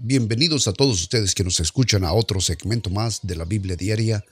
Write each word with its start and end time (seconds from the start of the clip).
Bienvenidos 0.00 0.68
a 0.68 0.72
todos 0.72 1.00
ustedes 1.00 1.34
que 1.34 1.42
nos 1.42 1.58
escuchan 1.58 2.04
a 2.04 2.12
otro 2.12 2.40
segmento 2.40 2.88
más 2.88 3.26
de 3.26 3.34
la 3.34 3.44
Biblia 3.44 3.74
Diaria. 3.74 4.24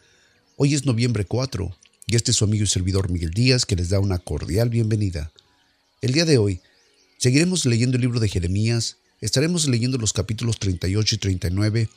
Hoy 0.55 0.75
es 0.75 0.87
noviembre 0.87 1.25
4 1.25 1.77
y 2.07 2.15
este 2.15 2.30
es 2.30 2.37
su 2.37 2.45
amigo 2.45 2.62
y 2.62 2.69
servidor 2.69 3.11
Miguel 3.11 3.33
Díaz 3.33 3.66
que 3.66 3.75
les 3.75 3.89
da 3.89 3.98
una 3.98 4.21
cordial 4.21 4.71
bienvenida. 4.71 5.33
El 6.02 6.12
día 6.12 6.25
de 6.25 6.39
hoy 6.39 6.61
seguiremos 7.19 7.66
leyendo 7.66 7.97
el 7.97 8.02
libro 8.02 8.21
de 8.21 8.29
Jeremías, 8.29 8.98
estaremos 9.21 9.66
leyendo 9.66 9.98
los 9.98 10.12
capítulos 10.12 10.61
38 10.61 11.16
y 11.16 11.19
39, 11.19 11.89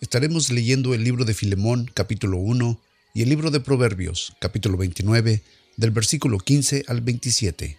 estaremos 0.00 0.50
leyendo 0.50 0.94
el 0.94 1.04
libro 1.04 1.26
de 1.26 1.34
Filemón 1.34 1.90
capítulo 1.92 2.38
1 2.38 2.80
y 3.12 3.20
el 3.20 3.28
libro 3.28 3.50
de 3.50 3.60
Proverbios 3.60 4.32
capítulo 4.40 4.78
29 4.78 5.42
del 5.76 5.90
versículo 5.90 6.38
15 6.38 6.84
al 6.88 7.02
27. 7.02 7.76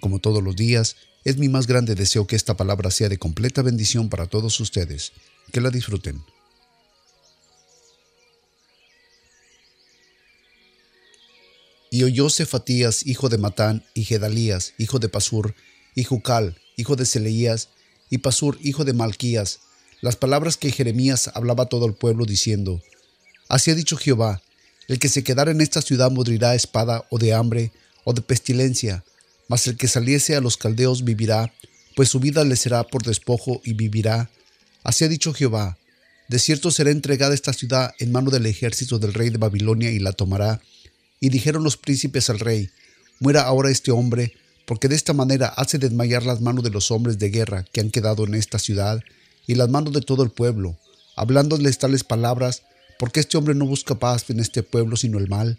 Como 0.00 0.18
todos 0.18 0.42
los 0.42 0.54
días, 0.54 0.96
es 1.24 1.36
mi 1.36 1.48
más 1.48 1.66
grande 1.66 1.94
deseo 1.94 2.26
que 2.26 2.36
esta 2.36 2.56
palabra 2.56 2.90
sea 2.90 3.08
de 3.08 3.18
completa 3.18 3.62
bendición 3.62 4.08
para 4.08 4.26
todos 4.26 4.58
ustedes. 4.60 5.12
Que 5.52 5.60
la 5.60 5.70
disfruten. 5.70 6.22
Y 11.90 12.04
oyó 12.04 12.30
Cefatías, 12.30 13.06
hijo 13.06 13.28
de 13.28 13.38
Matán, 13.38 13.84
y 13.92 14.04
Gedalías, 14.04 14.72
hijo 14.78 14.98
de 14.98 15.10
Pasur, 15.10 15.54
y 15.94 16.04
Jucal, 16.04 16.56
hijo 16.76 16.96
de 16.96 17.04
Seleías, 17.04 17.68
y 18.08 18.18
Pasur, 18.18 18.58
hijo 18.62 18.84
de 18.84 18.94
Malquías, 18.94 19.60
las 20.00 20.16
palabras 20.16 20.56
que 20.56 20.72
Jeremías 20.72 21.30
hablaba 21.34 21.64
a 21.64 21.68
todo 21.68 21.86
el 21.86 21.94
pueblo, 21.94 22.24
diciendo, 22.24 22.82
Así 23.48 23.70
ha 23.70 23.74
dicho 23.74 23.98
Jehová, 23.98 24.42
el 24.88 24.98
que 24.98 25.08
se 25.08 25.22
quedara 25.22 25.50
en 25.50 25.60
esta 25.60 25.82
ciudad 25.82 26.10
morirá 26.10 26.54
espada 26.54 27.06
o 27.10 27.18
de 27.18 27.34
hambre 27.34 27.72
o 28.04 28.12
de 28.12 28.22
pestilencia, 28.22 29.04
mas 29.52 29.66
el 29.66 29.76
que 29.76 29.86
saliese 29.86 30.34
a 30.34 30.40
los 30.40 30.56
caldeos 30.56 31.04
vivirá, 31.04 31.52
pues 31.94 32.08
su 32.08 32.20
vida 32.20 32.42
le 32.42 32.56
será 32.56 32.84
por 32.84 33.02
despojo 33.02 33.60
y 33.62 33.74
vivirá. 33.74 34.30
Así 34.82 35.04
ha 35.04 35.08
dicho 35.08 35.34
Jehová, 35.34 35.76
de 36.30 36.38
cierto 36.38 36.70
será 36.70 36.90
entregada 36.90 37.34
esta 37.34 37.52
ciudad 37.52 37.92
en 37.98 38.12
mano 38.12 38.30
del 38.30 38.46
ejército 38.46 38.98
del 38.98 39.12
rey 39.12 39.28
de 39.28 39.36
Babilonia 39.36 39.90
y 39.90 39.98
la 39.98 40.14
tomará. 40.14 40.62
Y 41.20 41.28
dijeron 41.28 41.64
los 41.64 41.76
príncipes 41.76 42.30
al 42.30 42.38
rey, 42.38 42.70
muera 43.20 43.42
ahora 43.42 43.70
este 43.70 43.90
hombre, 43.90 44.32
porque 44.66 44.88
de 44.88 44.94
esta 44.94 45.12
manera 45.12 45.48
hace 45.48 45.76
desmayar 45.76 46.24
las 46.24 46.40
manos 46.40 46.64
de 46.64 46.70
los 46.70 46.90
hombres 46.90 47.18
de 47.18 47.28
guerra 47.28 47.66
que 47.74 47.82
han 47.82 47.90
quedado 47.90 48.24
en 48.24 48.34
esta 48.34 48.58
ciudad, 48.58 49.02
y 49.46 49.54
las 49.56 49.68
manos 49.68 49.92
de 49.92 50.00
todo 50.00 50.22
el 50.22 50.30
pueblo, 50.30 50.78
hablándoles 51.14 51.76
tales 51.76 52.04
palabras, 52.04 52.62
porque 52.98 53.20
este 53.20 53.36
hombre 53.36 53.54
no 53.54 53.66
busca 53.66 53.96
paz 53.96 54.30
en 54.30 54.40
este 54.40 54.62
pueblo 54.62 54.96
sino 54.96 55.18
el 55.18 55.28
mal. 55.28 55.58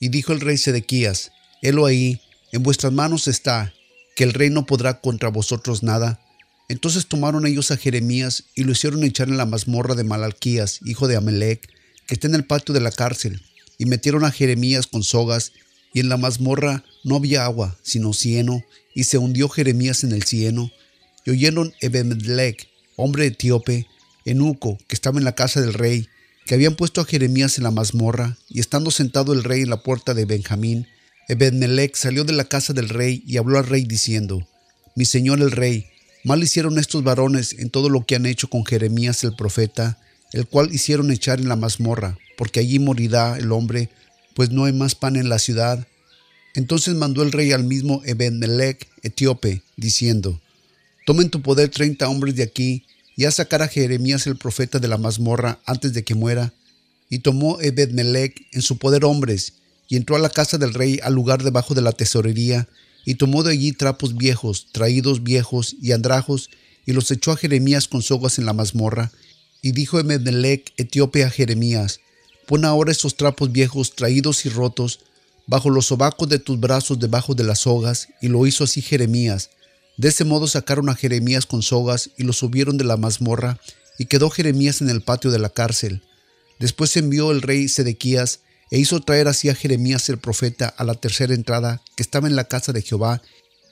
Y 0.00 0.10
dijo 0.10 0.34
el 0.34 0.42
rey 0.42 0.58
Sedequías, 0.58 1.32
helo 1.62 1.86
ahí, 1.86 2.20
en 2.52 2.62
vuestras 2.62 2.92
manos 2.92 3.28
está, 3.28 3.72
que 4.14 4.24
el 4.24 4.34
rey 4.34 4.50
no 4.50 4.66
podrá 4.66 5.00
contra 5.00 5.30
vosotros 5.30 5.82
nada. 5.82 6.20
Entonces 6.68 7.06
tomaron 7.06 7.46
ellos 7.46 7.70
a 7.70 7.76
Jeremías 7.76 8.44
y 8.54 8.64
lo 8.64 8.72
hicieron 8.72 9.04
echar 9.04 9.28
en 9.28 9.38
la 9.38 9.46
mazmorra 9.46 9.94
de 9.94 10.04
Malalquías, 10.04 10.80
hijo 10.84 11.08
de 11.08 11.16
Amelec, 11.16 11.68
que 12.06 12.14
está 12.14 12.28
en 12.28 12.34
el 12.34 12.44
patio 12.44 12.74
de 12.74 12.80
la 12.80 12.92
cárcel, 12.92 13.42
y 13.78 13.86
metieron 13.86 14.24
a 14.24 14.30
Jeremías 14.30 14.86
con 14.86 15.02
sogas, 15.02 15.52
y 15.94 16.00
en 16.00 16.08
la 16.08 16.16
mazmorra 16.16 16.84
no 17.04 17.16
había 17.16 17.44
agua, 17.44 17.76
sino 17.82 18.12
cieno, 18.12 18.62
y 18.94 19.04
se 19.04 19.18
hundió 19.18 19.48
Jeremías 19.48 20.04
en 20.04 20.12
el 20.12 20.22
cieno. 20.22 20.70
Y 21.24 21.30
oyeron 21.30 21.72
Ebedmelech, 21.80 22.68
hombre 22.96 23.26
etíope, 23.26 23.86
Enuco, 24.24 24.78
que 24.88 24.94
estaba 24.94 25.18
en 25.18 25.24
la 25.24 25.34
casa 25.34 25.60
del 25.60 25.74
rey, 25.74 26.08
que 26.46 26.54
habían 26.54 26.76
puesto 26.76 27.00
a 27.00 27.04
Jeremías 27.04 27.58
en 27.58 27.64
la 27.64 27.70
mazmorra, 27.70 28.36
y 28.48 28.60
estando 28.60 28.90
sentado 28.90 29.32
el 29.32 29.44
rey 29.44 29.62
en 29.62 29.70
la 29.70 29.82
puerta 29.82 30.14
de 30.14 30.24
Benjamín, 30.24 30.86
Ebedmelech 31.28 31.96
salió 31.96 32.24
de 32.24 32.32
la 32.32 32.44
casa 32.44 32.72
del 32.72 32.88
rey 32.88 33.22
y 33.26 33.36
habló 33.36 33.58
al 33.58 33.66
rey 33.66 33.84
diciendo, 33.84 34.46
Mi 34.96 35.04
señor 35.04 35.40
el 35.40 35.50
rey, 35.50 35.86
mal 36.24 36.42
hicieron 36.42 36.78
estos 36.78 37.04
varones 37.04 37.54
en 37.58 37.70
todo 37.70 37.88
lo 37.88 38.04
que 38.04 38.16
han 38.16 38.26
hecho 38.26 38.48
con 38.48 38.64
Jeremías 38.64 39.22
el 39.24 39.34
profeta, 39.36 39.98
el 40.32 40.46
cual 40.46 40.74
hicieron 40.74 41.10
echar 41.10 41.40
en 41.40 41.48
la 41.48 41.56
mazmorra, 41.56 42.18
porque 42.36 42.60
allí 42.60 42.78
morirá 42.78 43.38
el 43.38 43.52
hombre, 43.52 43.90
pues 44.34 44.50
no 44.50 44.64
hay 44.64 44.72
más 44.72 44.94
pan 44.94 45.16
en 45.16 45.28
la 45.28 45.38
ciudad. 45.38 45.86
Entonces 46.54 46.94
mandó 46.94 47.22
el 47.22 47.32
rey 47.32 47.52
al 47.52 47.64
mismo 47.64 48.02
Ebedmelech 48.04 48.88
etíope, 49.02 49.62
diciendo, 49.76 50.40
Toma 51.06 51.22
en 51.22 51.30
tu 51.30 51.42
poder 51.42 51.68
treinta 51.68 52.08
hombres 52.08 52.34
de 52.36 52.42
aquí, 52.42 52.84
y 53.16 53.24
haz 53.24 53.34
sacar 53.34 53.62
a 53.62 53.68
Jeremías 53.68 54.26
el 54.26 54.36
profeta 54.36 54.78
de 54.78 54.88
la 54.88 54.98
mazmorra 54.98 55.60
antes 55.66 55.92
de 55.92 56.02
que 56.02 56.14
muera. 56.14 56.52
Y 57.10 57.18
tomó 57.18 57.60
Ebedmelech 57.60 58.46
en 58.52 58.62
su 58.62 58.78
poder 58.78 59.04
hombres, 59.04 59.54
y 59.92 59.96
entró 59.96 60.16
a 60.16 60.18
la 60.18 60.30
casa 60.30 60.56
del 60.56 60.72
rey 60.72 61.00
al 61.02 61.12
lugar 61.12 61.42
debajo 61.42 61.74
de 61.74 61.82
la 61.82 61.92
tesorería, 61.92 62.66
y 63.04 63.16
tomó 63.16 63.42
de 63.42 63.52
allí 63.52 63.72
trapos 63.72 64.16
viejos, 64.16 64.68
traídos 64.72 65.22
viejos 65.22 65.76
y 65.82 65.92
andrajos, 65.92 66.48
y 66.86 66.92
los 66.94 67.10
echó 67.10 67.30
a 67.30 67.36
Jeremías 67.36 67.88
con 67.88 68.00
sogas 68.00 68.38
en 68.38 68.46
la 68.46 68.54
mazmorra. 68.54 69.12
Y 69.60 69.72
dijo 69.72 70.00
Emedelec, 70.00 70.72
etíope, 70.78 71.24
a 71.24 71.30
Jeremías, 71.30 72.00
pon 72.46 72.64
ahora 72.64 72.90
esos 72.90 73.18
trapos 73.18 73.52
viejos, 73.52 73.94
traídos 73.94 74.46
y 74.46 74.48
rotos, 74.48 75.00
bajo 75.46 75.68
los 75.68 75.84
sobacos 75.84 76.26
de 76.30 76.38
tus 76.38 76.58
brazos 76.58 76.98
debajo 76.98 77.34
de 77.34 77.44
las 77.44 77.58
sogas, 77.58 78.08
y 78.22 78.28
lo 78.28 78.46
hizo 78.46 78.64
así 78.64 78.80
Jeremías. 78.80 79.50
De 79.98 80.08
ese 80.08 80.24
modo 80.24 80.46
sacaron 80.46 80.88
a 80.88 80.94
Jeremías 80.94 81.44
con 81.44 81.60
sogas 81.60 82.08
y 82.16 82.22
lo 82.22 82.32
subieron 82.32 82.78
de 82.78 82.84
la 82.84 82.96
mazmorra, 82.96 83.60
y 83.98 84.06
quedó 84.06 84.30
Jeremías 84.30 84.80
en 84.80 84.88
el 84.88 85.02
patio 85.02 85.30
de 85.30 85.38
la 85.38 85.50
cárcel. 85.50 86.00
Después 86.58 86.96
envió 86.96 87.30
el 87.30 87.42
rey 87.42 87.68
Sedequías 87.68 88.40
e 88.72 88.78
hizo 88.78 89.00
traer 89.00 89.28
así 89.28 89.50
a 89.50 89.54
Jeremías 89.54 90.08
el 90.08 90.18
profeta 90.18 90.66
a 90.66 90.84
la 90.84 90.94
tercera 90.94 91.34
entrada 91.34 91.82
que 91.94 92.02
estaba 92.02 92.26
en 92.26 92.36
la 92.36 92.44
casa 92.44 92.72
de 92.72 92.80
Jehová, 92.80 93.20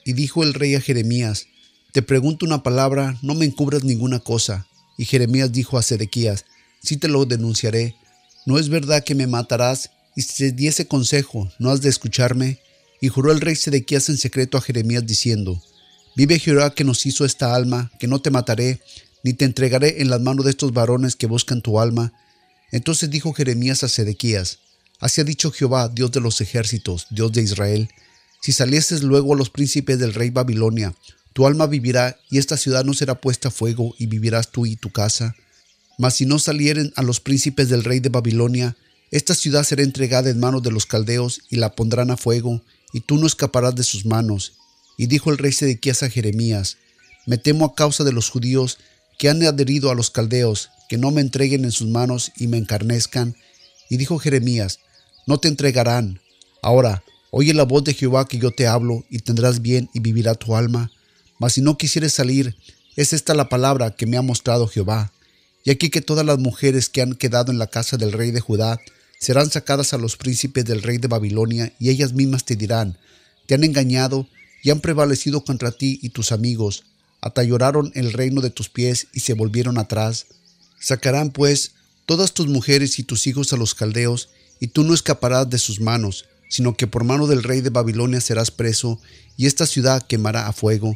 y 0.05 0.13
dijo 0.13 0.43
el 0.43 0.53
rey 0.53 0.75
a 0.75 0.81
Jeremías, 0.81 1.47
Te 1.91 2.03
pregunto 2.03 2.45
una 2.45 2.61
palabra, 2.61 3.17
no 3.23 3.33
me 3.33 3.45
encubras 3.45 3.83
ninguna 3.83 4.19
cosa. 4.19 4.67
Y 4.99 5.05
Jeremías 5.05 5.51
dijo 5.51 5.79
a 5.79 5.81
Sedequías, 5.81 6.45
Si 6.83 6.97
te 6.97 7.07
lo 7.07 7.25
denunciaré, 7.25 7.95
¿no 8.45 8.59
es 8.59 8.69
verdad 8.69 9.03
que 9.03 9.15
me 9.15 9.25
matarás? 9.25 9.89
Y 10.15 10.21
si 10.21 10.37
te 10.37 10.51
diese 10.51 10.85
consejo, 10.85 11.51
¿no 11.57 11.71
has 11.71 11.81
de 11.81 11.89
escucharme? 11.89 12.59
Y 13.01 13.07
juró 13.07 13.31
el 13.31 13.41
rey 13.41 13.55
Sedequías 13.55 14.07
en 14.09 14.19
secreto 14.19 14.59
a 14.59 14.61
Jeremías 14.61 15.07
diciendo, 15.07 15.59
Vive 16.15 16.37
Jehová 16.37 16.75
que 16.75 16.83
nos 16.83 17.07
hizo 17.07 17.25
esta 17.25 17.55
alma, 17.55 17.91
que 17.99 18.05
no 18.05 18.21
te 18.21 18.29
mataré, 18.29 18.81
ni 19.23 19.33
te 19.33 19.45
entregaré 19.45 20.03
en 20.03 20.11
las 20.11 20.21
manos 20.21 20.45
de 20.45 20.51
estos 20.51 20.73
varones 20.73 21.15
que 21.15 21.25
buscan 21.25 21.63
tu 21.63 21.79
alma. 21.79 22.13
Entonces 22.71 23.09
dijo 23.09 23.33
Jeremías 23.33 23.83
a 23.83 23.89
Sedequías, 23.89 24.59
Así 25.01 25.19
ha 25.19 25.23
dicho 25.23 25.51
Jehová, 25.51 25.89
Dios 25.89 26.11
de 26.11 26.21
los 26.21 26.39
ejércitos, 26.39 27.07
Dios 27.09 27.31
de 27.33 27.41
Israel, 27.41 27.89
si 28.39 28.53
salieses 28.53 29.03
luego 29.03 29.33
a 29.33 29.37
los 29.37 29.49
príncipes 29.49 29.99
del 29.99 30.13
rey 30.13 30.29
Babilonia, 30.29 30.95
tu 31.33 31.47
alma 31.47 31.65
vivirá 31.67 32.17
y 32.29 32.37
esta 32.37 32.55
ciudad 32.55 32.85
no 32.85 32.93
será 32.93 33.19
puesta 33.19 33.47
a 33.47 33.51
fuego 33.51 33.95
y 33.97 34.05
vivirás 34.05 34.51
tú 34.51 34.65
y 34.65 34.75
tu 34.75 34.91
casa. 34.91 35.35
Mas 35.97 36.15
si 36.15 36.25
no 36.25 36.39
salieren 36.39 36.93
a 36.95 37.03
los 37.03 37.19
príncipes 37.19 37.69
del 37.69 37.83
rey 37.83 37.99
de 37.99 38.09
Babilonia, 38.09 38.77
esta 39.11 39.35
ciudad 39.35 39.63
será 39.63 39.83
entregada 39.83 40.29
en 40.29 40.39
manos 40.39 40.63
de 40.63 40.71
los 40.71 40.85
caldeos 40.85 41.41
y 41.49 41.57
la 41.57 41.75
pondrán 41.75 42.11
a 42.11 42.17
fuego, 42.17 42.61
y 42.93 43.01
tú 43.01 43.17
no 43.17 43.27
escaparás 43.27 43.75
de 43.75 43.83
sus 43.83 44.05
manos. 44.05 44.53
Y 44.97 45.07
dijo 45.07 45.31
el 45.31 45.37
rey 45.37 45.51
Sedequías 45.51 46.03
a 46.03 46.09
Jeremías, 46.09 46.77
Me 47.25 47.37
temo 47.37 47.65
a 47.65 47.75
causa 47.75 48.03
de 48.03 48.13
los 48.13 48.29
judíos 48.29 48.77
que 49.17 49.29
han 49.29 49.41
adherido 49.43 49.89
a 49.89 49.95
los 49.95 50.11
caldeos, 50.11 50.69
que 50.89 50.97
no 50.97 51.11
me 51.11 51.21
entreguen 51.21 51.65
en 51.65 51.71
sus 51.71 51.87
manos 51.87 52.31
y 52.37 52.47
me 52.47 52.57
encarnezcan. 52.57 53.35
Y 53.89 53.97
dijo 53.97 54.17
Jeremías, 54.19 54.79
no 55.27 55.39
te 55.39 55.47
entregarán. 55.47 56.19
Ahora, 56.61 57.03
oye 57.29 57.53
la 57.53 57.63
voz 57.63 57.83
de 57.83 57.93
Jehová 57.93 58.27
que 58.27 58.37
yo 58.37 58.51
te 58.51 58.67
hablo, 58.67 59.05
y 59.09 59.19
tendrás 59.19 59.61
bien 59.61 59.89
y 59.93 59.99
vivirá 59.99 60.35
tu 60.35 60.55
alma. 60.55 60.91
Mas 61.39 61.53
si 61.53 61.61
no 61.61 61.77
quisieres 61.77 62.13
salir, 62.13 62.55
es 62.95 63.13
esta 63.13 63.33
la 63.33 63.49
palabra 63.49 63.91
que 63.95 64.05
me 64.05 64.17
ha 64.17 64.21
mostrado 64.21 64.67
Jehová. 64.67 65.11
Y 65.63 65.71
aquí 65.71 65.89
que 65.89 66.01
todas 66.01 66.25
las 66.25 66.39
mujeres 66.39 66.89
que 66.89 67.01
han 67.01 67.15
quedado 67.15 67.51
en 67.51 67.59
la 67.59 67.67
casa 67.67 67.97
del 67.97 68.11
rey 68.11 68.31
de 68.31 68.41
Judá 68.41 68.79
serán 69.19 69.51
sacadas 69.51 69.93
a 69.93 69.97
los 69.97 70.17
príncipes 70.17 70.65
del 70.65 70.81
rey 70.81 70.97
de 70.97 71.07
Babilonia, 71.07 71.73
y 71.79 71.89
ellas 71.89 72.13
mismas 72.13 72.43
te 72.43 72.55
dirán, 72.55 72.97
te 73.45 73.55
han 73.55 73.63
engañado 73.63 74.27
y 74.63 74.71
han 74.71 74.79
prevalecido 74.79 75.43
contra 75.43 75.71
ti 75.71 75.99
y 76.01 76.09
tus 76.09 76.31
amigos, 76.31 76.83
atayoraron 77.21 77.91
el 77.93 78.13
reino 78.13 78.41
de 78.41 78.49
tus 78.49 78.69
pies 78.69 79.07
y 79.13 79.21
se 79.21 79.33
volvieron 79.33 79.77
atrás. 79.77 80.25
Sacarán 80.79 81.31
pues 81.31 81.73
todas 82.05 82.33
tus 82.33 82.47
mujeres 82.47 82.97
y 82.99 83.03
tus 83.03 83.27
hijos 83.27 83.53
a 83.53 83.57
los 83.57 83.75
caldeos, 83.75 84.29
y 84.61 84.67
tú 84.67 84.85
no 84.85 84.93
escaparás 84.93 85.49
de 85.49 85.57
sus 85.57 85.81
manos, 85.81 86.25
sino 86.47 86.77
que 86.77 86.87
por 86.87 87.03
mano 87.03 87.27
del 87.27 87.43
rey 87.43 87.59
de 87.59 87.71
Babilonia 87.71 88.21
serás 88.21 88.51
preso, 88.51 89.01
y 89.35 89.47
esta 89.47 89.65
ciudad 89.65 90.05
quemará 90.07 90.47
a 90.47 90.53
fuego. 90.53 90.95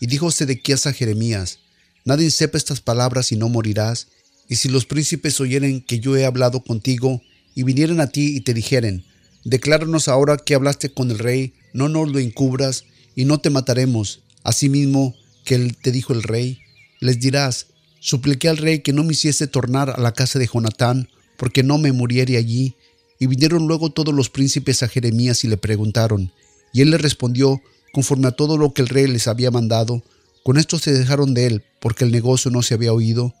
Y 0.00 0.08
dijo 0.08 0.30
Sedequías 0.30 0.86
a 0.86 0.92
Jeremías, 0.92 1.60
Nadie 2.04 2.30
sepa 2.30 2.58
estas 2.58 2.80
palabras 2.80 3.32
y 3.32 3.36
no 3.36 3.48
morirás, 3.48 4.08
y 4.48 4.56
si 4.56 4.68
los 4.68 4.84
príncipes 4.84 5.40
oyeren 5.40 5.80
que 5.80 6.00
yo 6.00 6.16
he 6.16 6.26
hablado 6.26 6.64
contigo, 6.64 7.22
y 7.54 7.62
vinieren 7.62 8.00
a 8.00 8.08
ti 8.08 8.36
y 8.36 8.40
te 8.40 8.52
dijeren, 8.52 9.04
Decláranos 9.44 10.08
ahora 10.08 10.36
que 10.36 10.54
hablaste 10.54 10.92
con 10.92 11.10
el 11.10 11.18
rey, 11.18 11.54
no 11.72 11.88
nos 11.88 12.10
lo 12.10 12.18
encubras, 12.18 12.84
y 13.14 13.26
no 13.26 13.38
te 13.38 13.50
mataremos. 13.50 14.22
Asimismo 14.42 15.14
que 15.44 15.54
él 15.54 15.76
te 15.76 15.92
dijo 15.92 16.12
el 16.12 16.22
rey, 16.22 16.58
les 17.00 17.20
dirás, 17.20 17.68
supliqué 18.00 18.48
al 18.48 18.56
rey 18.56 18.80
que 18.80 18.92
no 18.92 19.04
me 19.04 19.12
hiciese 19.12 19.46
tornar 19.46 19.90
a 19.90 20.00
la 20.00 20.12
casa 20.12 20.38
de 20.38 20.48
Jonatán, 20.52 21.08
porque 21.36 21.62
no 21.62 21.78
me 21.78 21.92
muriere 21.92 22.36
allí, 22.36 22.74
y 23.18 23.26
vinieron 23.26 23.66
luego 23.66 23.90
todos 23.90 24.14
los 24.14 24.30
príncipes 24.30 24.82
a 24.82 24.88
Jeremías 24.88 25.44
y 25.44 25.48
le 25.48 25.56
preguntaron, 25.56 26.32
y 26.72 26.80
él 26.80 26.90
les 26.90 27.00
respondió 27.00 27.60
conforme 27.92 28.26
a 28.28 28.32
todo 28.32 28.58
lo 28.58 28.74
que 28.74 28.82
el 28.82 28.88
rey 28.88 29.06
les 29.06 29.28
había 29.28 29.52
mandado. 29.52 30.02
Con 30.42 30.58
esto 30.58 30.78
se 30.78 30.92
dejaron 30.92 31.32
de 31.32 31.46
él, 31.46 31.64
porque 31.80 32.04
el 32.04 32.10
negocio 32.10 32.50
no 32.50 32.62
se 32.62 32.74
había 32.74 32.92
oído. 32.92 33.32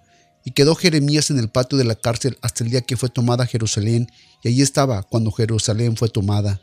Y 0.44 0.52
quedó 0.52 0.76
Jeremías 0.76 1.30
en 1.30 1.38
el 1.38 1.48
patio 1.48 1.76
de 1.76 1.84
la 1.84 1.96
cárcel 1.96 2.38
hasta 2.40 2.62
el 2.62 2.70
día 2.70 2.82
que 2.82 2.96
fue 2.96 3.08
tomada 3.08 3.46
Jerusalén, 3.46 4.06
y 4.42 4.48
allí 4.48 4.62
estaba 4.62 5.02
cuando 5.02 5.32
Jerusalén 5.32 5.96
fue 5.96 6.08
tomada. 6.08 6.62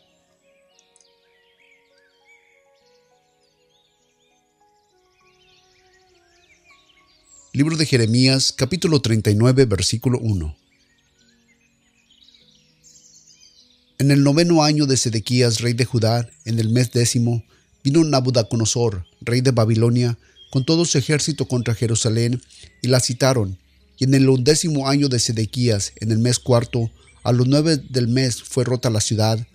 Libro 7.54 7.76
de 7.76 7.86
Jeremías, 7.86 8.54
capítulo 8.54 9.02
39, 9.02 9.66
versículo 9.66 10.18
1. 10.20 10.61
En 14.02 14.10
el 14.10 14.24
noveno 14.24 14.64
año 14.64 14.88
de 14.88 14.98
Sedequías, 14.98 15.62
rey 15.62 15.74
de 15.74 15.86
Judá, 15.86 16.28
en 16.46 16.58
el 16.58 16.70
mes 16.70 16.92
décimo, 16.92 17.44
vino 17.84 18.04
Nabucodonosor, 18.04 19.06
rey 19.22 19.42
de 19.42 19.52
Babilonia, 19.52 20.18
con 20.50 20.66
todo 20.66 20.86
su 20.86 20.98
ejército 20.98 21.48
contra 21.48 21.76
Jerusalén, 21.76 22.42
y 22.82 22.88
la 22.88 23.00
citaron. 23.00 23.60
Y 24.00 24.06
en 24.06 24.16
el 24.16 24.28
undécimo 24.28 24.90
año 24.90 25.08
de 25.08 25.20
Sedequías, 25.20 25.94
en 25.98 26.12
el 26.12 26.18
mes 26.18 26.40
cuarto, 26.40 26.90
a 27.22 27.32
los 27.32 27.46
nueve 27.46 27.78
del 27.78 28.08
mes 28.08 28.42
fue 28.42 28.64
rota 28.64 28.90
la 28.90 29.02
ciudad, 29.02 29.46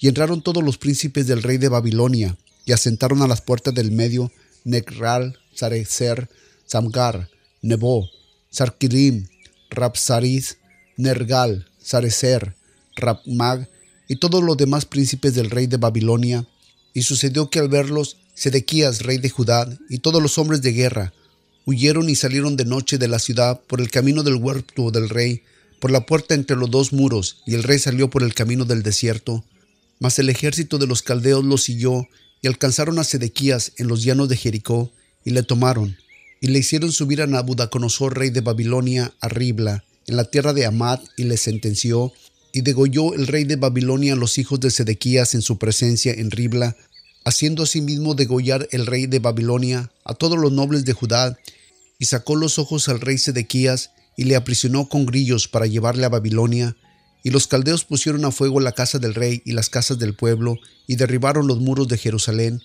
y 0.00 0.08
entraron 0.08 0.42
todos 0.42 0.64
los 0.64 0.78
príncipes 0.78 1.28
del 1.28 1.44
rey 1.44 1.58
de 1.58 1.68
Babilonia, 1.68 2.36
y 2.64 2.72
asentaron 2.72 3.22
a 3.22 3.28
las 3.28 3.40
puertas 3.40 3.72
del 3.72 3.92
medio 3.92 4.32
Necral, 4.64 5.38
Sarecer, 5.54 6.28
Samgar, 6.66 7.28
Nebo, 7.60 8.08
Sarkirim, 8.50 9.28
Rapsaris, 9.70 10.56
Nergal, 10.96 11.68
Sarecer, 11.80 12.56
Rapmag 12.96 13.68
y 14.12 14.16
todos 14.16 14.44
los 14.44 14.58
demás 14.58 14.84
príncipes 14.84 15.34
del 15.34 15.48
rey 15.48 15.66
de 15.66 15.78
Babilonia. 15.78 16.46
Y 16.92 17.00
sucedió 17.00 17.48
que 17.48 17.60
al 17.60 17.70
verlos, 17.70 18.18
Sedequías, 18.34 19.00
rey 19.00 19.16
de 19.16 19.30
Judá, 19.30 19.66
y 19.88 20.00
todos 20.00 20.22
los 20.22 20.36
hombres 20.36 20.60
de 20.60 20.72
guerra, 20.72 21.14
huyeron 21.64 22.10
y 22.10 22.14
salieron 22.14 22.54
de 22.54 22.66
noche 22.66 22.98
de 22.98 23.08
la 23.08 23.18
ciudad 23.18 23.62
por 23.66 23.80
el 23.80 23.90
camino 23.90 24.22
del 24.22 24.34
huerto 24.34 24.90
del 24.90 25.08
rey, 25.08 25.40
por 25.80 25.90
la 25.90 26.04
puerta 26.04 26.34
entre 26.34 26.58
los 26.58 26.70
dos 26.70 26.92
muros, 26.92 27.38
y 27.46 27.54
el 27.54 27.62
rey 27.62 27.78
salió 27.78 28.10
por 28.10 28.22
el 28.22 28.34
camino 28.34 28.66
del 28.66 28.82
desierto. 28.82 29.46
Mas 29.98 30.18
el 30.18 30.28
ejército 30.28 30.76
de 30.76 30.86
los 30.86 31.00
caldeos 31.00 31.42
lo 31.42 31.56
siguió, 31.56 32.06
y 32.42 32.48
alcanzaron 32.48 32.98
a 32.98 33.04
Sedequías 33.04 33.72
en 33.78 33.88
los 33.88 34.04
llanos 34.04 34.28
de 34.28 34.36
Jericó, 34.36 34.92
y 35.24 35.30
le 35.30 35.42
tomaron, 35.42 35.96
y 36.42 36.48
le 36.48 36.58
hicieron 36.58 36.92
subir 36.92 37.22
a 37.22 37.26
Nabucodonosor, 37.26 38.18
rey 38.18 38.28
de 38.28 38.42
Babilonia, 38.42 39.14
a 39.22 39.28
Ribla, 39.30 39.84
en 40.06 40.16
la 40.16 40.24
tierra 40.24 40.52
de 40.52 40.66
Amad, 40.66 41.00
y 41.16 41.24
le 41.24 41.38
sentenció, 41.38 42.12
y 42.52 42.60
degolló 42.60 43.14
el 43.14 43.26
rey 43.26 43.44
de 43.44 43.56
Babilonia 43.56 44.12
a 44.12 44.16
los 44.16 44.38
hijos 44.38 44.60
de 44.60 44.70
Sedequías 44.70 45.34
en 45.34 45.42
su 45.42 45.58
presencia 45.58 46.12
en 46.12 46.30
Ribla, 46.30 46.76
haciendo 47.24 47.62
asimismo 47.62 48.14
degollar 48.14 48.68
el 48.72 48.86
rey 48.86 49.06
de 49.06 49.18
Babilonia 49.18 49.90
a 50.04 50.14
todos 50.14 50.38
los 50.38 50.52
nobles 50.52 50.84
de 50.84 50.92
Judá, 50.92 51.38
y 51.98 52.06
sacó 52.06 52.36
los 52.36 52.58
ojos 52.58 52.88
al 52.88 53.00
rey 53.00 53.18
Sedequías, 53.18 53.90
y 54.16 54.24
le 54.24 54.36
aprisionó 54.36 54.88
con 54.88 55.06
grillos 55.06 55.48
para 55.48 55.66
llevarle 55.66 56.04
a 56.04 56.10
Babilonia, 56.10 56.76
y 57.24 57.30
los 57.30 57.46
caldeos 57.46 57.84
pusieron 57.84 58.24
a 58.24 58.32
fuego 58.32 58.60
la 58.60 58.72
casa 58.72 58.98
del 58.98 59.14
rey 59.14 59.42
y 59.44 59.52
las 59.52 59.70
casas 59.70 59.98
del 59.98 60.14
pueblo, 60.14 60.58
y 60.86 60.96
derribaron 60.96 61.46
los 61.46 61.60
muros 61.60 61.88
de 61.88 61.96
Jerusalén, 61.96 62.60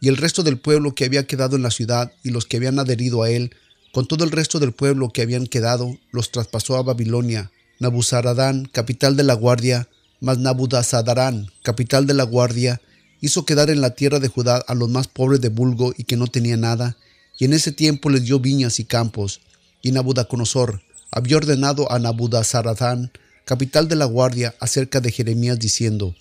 y 0.00 0.08
el 0.08 0.16
resto 0.16 0.42
del 0.42 0.58
pueblo 0.58 0.94
que 0.94 1.04
había 1.04 1.26
quedado 1.26 1.56
en 1.56 1.62
la 1.62 1.70
ciudad 1.70 2.12
y 2.22 2.30
los 2.30 2.46
que 2.46 2.56
habían 2.56 2.78
adherido 2.78 3.22
a 3.22 3.30
él, 3.30 3.54
con 3.92 4.06
todo 4.06 4.24
el 4.24 4.30
resto 4.30 4.60
del 4.60 4.72
pueblo 4.72 5.10
que 5.10 5.22
habían 5.22 5.46
quedado, 5.46 5.98
los 6.12 6.30
traspasó 6.30 6.76
a 6.76 6.82
Babilonia. 6.82 7.50
Nabuzaradán, 7.78 8.66
capital 8.66 9.16
de 9.16 9.22
la 9.22 9.34
guardia, 9.34 9.88
mas 10.20 10.38
Nabudazadarán, 10.38 11.50
capital 11.62 12.06
de 12.06 12.14
la 12.14 12.24
guardia, 12.24 12.80
hizo 13.20 13.44
quedar 13.44 13.70
en 13.70 13.80
la 13.80 13.90
tierra 13.90 14.18
de 14.18 14.28
Judá 14.28 14.56
a 14.66 14.74
los 14.74 14.88
más 14.88 15.08
pobres 15.08 15.40
de 15.40 15.48
Bulgo 15.48 15.92
y 15.96 16.04
que 16.04 16.16
no 16.16 16.26
tenía 16.26 16.56
nada, 16.56 16.96
y 17.38 17.44
en 17.44 17.52
ese 17.52 17.72
tiempo 17.72 18.08
les 18.08 18.24
dio 18.24 18.40
viñas 18.40 18.80
y 18.80 18.84
campos. 18.84 19.40
Y 19.82 19.92
Nabudaconosor 19.92 20.82
había 21.10 21.36
ordenado 21.36 21.90
a 21.92 21.98
Nabudazaradán, 21.98 23.12
capital 23.44 23.88
de 23.88 23.96
la 23.96 24.06
guardia, 24.06 24.54
acerca 24.58 25.00
de 25.00 25.12
Jeremías, 25.12 25.58
diciendo, 25.58 26.14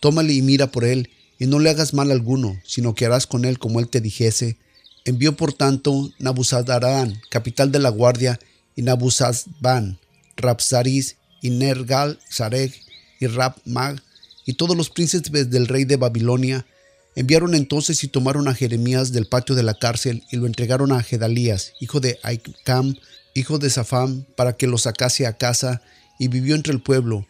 Tómale 0.00 0.32
y 0.32 0.42
mira 0.42 0.70
por 0.70 0.84
él, 0.84 1.10
y 1.38 1.46
no 1.46 1.60
le 1.60 1.70
hagas 1.70 1.94
mal 1.94 2.10
alguno, 2.10 2.60
sino 2.64 2.94
que 2.94 3.06
harás 3.06 3.26
con 3.26 3.44
él 3.44 3.58
como 3.58 3.78
él 3.78 3.88
te 3.88 4.00
dijese. 4.00 4.56
Envió 5.04 5.36
por 5.36 5.52
tanto 5.52 6.10
Nabuzadarán, 6.18 7.20
capital 7.30 7.70
de 7.70 7.78
la 7.78 7.90
guardia, 7.90 8.38
y 8.74 8.82
Nabuzazban, 8.82 9.98
Rapsaris, 10.38 11.16
y 11.40 11.50
Nergal, 11.50 12.18
Sareg, 12.28 12.72
y 13.20 13.26
Rapmag, 13.26 14.02
y 14.46 14.54
todos 14.54 14.76
los 14.76 14.90
príncipes 14.90 15.50
del 15.50 15.68
rey 15.68 15.84
de 15.84 15.96
Babilonia, 15.96 16.66
enviaron 17.14 17.54
entonces 17.54 18.02
y 18.04 18.08
tomaron 18.08 18.48
a 18.48 18.54
Jeremías 18.54 19.12
del 19.12 19.26
patio 19.26 19.54
de 19.54 19.62
la 19.62 19.74
cárcel 19.74 20.24
y 20.30 20.36
lo 20.36 20.46
entregaron 20.46 20.92
a 20.92 21.02
Gedalías, 21.02 21.72
hijo 21.80 22.00
de 22.00 22.18
Aikam, 22.22 22.94
hijo 23.34 23.58
de 23.58 23.70
Safam, 23.70 24.24
para 24.36 24.56
que 24.56 24.66
lo 24.66 24.78
sacase 24.78 25.26
a 25.26 25.36
casa, 25.36 25.82
y 26.18 26.28
vivió 26.28 26.54
entre 26.54 26.72
el 26.72 26.80
pueblo, 26.80 27.26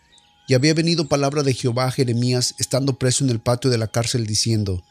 y 0.46 0.54
había 0.54 0.72
venido 0.72 1.08
palabra 1.08 1.42
de 1.42 1.52
Jehová 1.52 1.86
a 1.86 1.90
Jeremías, 1.90 2.54
estando 2.58 2.98
preso 2.98 3.24
en 3.24 3.30
el 3.30 3.40
patio 3.40 3.70
de 3.70 3.76
la 3.76 3.88
cárcel, 3.88 4.26
diciendo, 4.26 4.82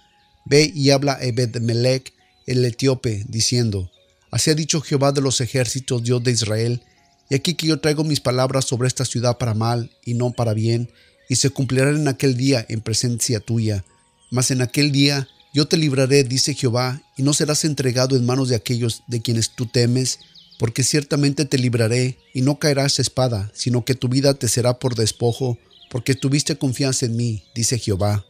Ve 0.46 0.72
y 0.74 0.92
habla 0.92 1.14
a 1.14 1.24
Ebed-Melech, 1.24 2.14
el 2.46 2.64
etíope, 2.64 3.26
diciendo, 3.28 3.92
Así 4.30 4.52
ha 4.52 4.56
dicho 4.56 4.82
Jehová 4.82 5.12
de 5.12 5.22
los 5.22 5.42
ejércitos, 5.42 6.04
Dios 6.04 6.24
de 6.24 6.32
Israel, 6.32 6.84
y 7.30 7.36
aquí 7.36 7.56
que 7.56 7.68
yo 7.68 7.80
traigo 7.80 8.04
mis 8.04 8.20
palabras 8.20 8.66
sobre 8.66 8.88
esta 8.88 9.06
ciudad 9.06 9.38
para 9.38 9.54
mal 9.54 9.92
y 10.06 10.14
no 10.14 10.32
para 10.32 10.54
bien, 10.54 10.90
y 11.30 11.36
se 11.36 11.50
cumplirán 11.50 11.96
en 11.96 12.08
aquel 12.08 12.38
día 12.38 12.66
en 12.70 12.82
presencia 12.82 13.40
tuya. 13.40 13.84
Mas 14.32 14.52
en 14.52 14.62
aquel 14.62 14.92
día 14.92 15.28
yo 15.54 15.68
te 15.68 15.78
libraré, 15.78 16.24
dice 16.24 16.54
Jehová, 16.54 17.02
y 17.18 17.24
no 17.24 17.34
serás 17.34 17.66
entregado 17.66 18.16
en 18.16 18.26
manos 18.26 18.50
de 18.50 18.56
aquellos 18.56 19.04
de 19.08 19.22
quienes 19.22 19.56
tú 19.56 19.66
temes, 19.66 20.20
porque 20.58 20.84
ciertamente 20.84 21.46
te 21.46 21.58
libraré, 21.58 22.18
y 22.34 22.42
no 22.42 22.60
caerás 22.60 23.00
espada, 23.00 23.52
sino 23.54 23.84
que 23.84 23.96
tu 23.96 24.08
vida 24.08 24.34
te 24.34 24.48
será 24.48 24.80
por 24.80 24.96
despojo, 24.96 25.58
porque 25.92 26.16
tuviste 26.16 26.58
confianza 26.58 27.06
en 27.06 27.18
mí, 27.18 27.44
dice 27.54 27.78
Jehová. 27.78 28.26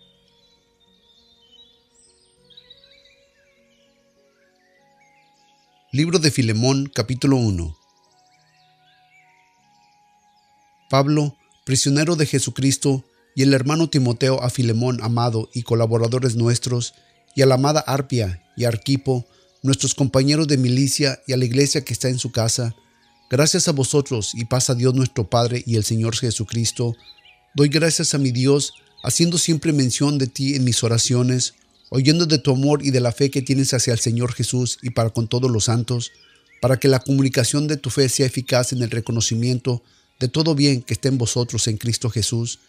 Libro 5.92 6.20
de 6.20 6.32
Filemón 6.32 6.92
capítulo 6.94 7.38
1 7.38 7.87
Pablo, 10.90 11.36
prisionero 11.66 12.16
de 12.16 12.26
Jesucristo, 12.26 13.04
y 13.36 13.44
el 13.44 13.54
hermano 13.54 13.90
Timoteo 13.90 14.42
a 14.42 14.50
Filemón 14.50 15.00
amado 15.04 15.50
y 15.54 15.62
colaboradores 15.62 16.36
nuestros, 16.36 16.94
y 17.36 17.44
a 17.44 17.46
la 17.46 17.56
amada 17.56 17.82
Arpia 17.82 18.44
y 18.56 18.66
Arquipo, 18.66 19.28
nuestros 19.62 19.94
compañeros 19.94 20.48
de 20.48 20.58
milicia 20.58 21.22
y 21.28 21.34
a 21.34 21.38
la 21.38 21.46
iglesia 21.46 21.84
que 21.84 21.94
está 21.94 22.10
en 22.10 22.18
su 22.18 22.32
casa, 22.32 22.76
gracias 23.30 23.68
a 23.68 23.74
vosotros 23.74 24.32
y 24.34 24.46
paz 24.46 24.70
a 24.70 24.76
Dios 24.76 24.96
nuestro 24.96 25.30
Padre 25.30 25.64
y 25.68 25.76
el 25.76 25.84
Señor 25.84 26.16
Jesucristo, 26.16 26.96
doy 27.54 27.70
gracias 27.70 28.14
a 28.14 28.18
mi 28.18 28.32
Dios, 28.32 28.74
haciendo 29.04 29.38
siempre 29.38 29.74
mención 29.74 30.18
de 30.18 30.28
ti 30.28 30.56
en 30.56 30.64
mis 30.64 30.84
oraciones, 30.84 31.54
oyendo 31.90 32.26
de 32.26 32.40
tu 32.40 32.52
amor 32.52 32.84
y 32.84 32.92
de 32.92 33.02
la 33.02 33.12
fe 33.12 33.30
que 33.30 33.42
tienes 33.42 33.74
hacia 33.74 33.94
el 33.94 34.00
Señor 34.00 34.34
Jesús 34.34 34.80
y 34.82 34.90
para 34.90 35.12
con 35.12 35.28
todos 35.28 35.52
los 35.52 35.66
santos, 35.66 36.12
para 36.62 36.78
que 36.80 36.88
la 36.88 37.00
comunicación 37.00 37.68
de 37.68 37.78
tu 37.78 37.90
fe 37.90 38.10
sea 38.10 38.26
eficaz 38.26 38.74
en 38.74 38.82
el 38.82 38.90
reconocimiento 38.90 39.84
de 40.20 40.28
todo 40.28 40.56
bien 40.56 40.82
que 40.82 40.94
esté 40.94 41.10
en 41.10 41.18
vosotros 41.18 41.68
en 41.68 41.78
Cristo 41.78 42.10
Jesús, 42.10 42.60